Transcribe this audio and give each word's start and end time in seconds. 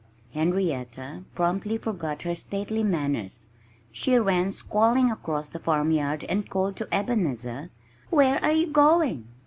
Henrietta 0.33 1.25
promptly 1.35 1.77
forgot 1.77 2.23
her 2.23 2.33
stately 2.33 2.81
manners. 2.81 3.45
She 3.91 4.17
ran 4.17 4.51
squalling 4.51 5.11
across 5.11 5.47
the 5.49 5.59
farmyard 5.59 6.23
and 6.23 6.49
called 6.49 6.75
to 6.77 6.87
Ebenezer, 6.91 7.69
"Where 8.09 8.43
are 8.43 8.51
you 8.51 8.65
going?" 8.71 9.27